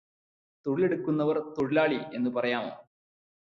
[0.65, 2.73] തൊഴിലെടുക്കുന്നവൻ തൊഴിലാളി എന്നു പറയാമോ?